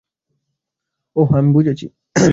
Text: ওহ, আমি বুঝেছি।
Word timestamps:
ওহ, 1.15 1.29
আমি 1.35 1.49
বুঝেছি। 1.51 1.85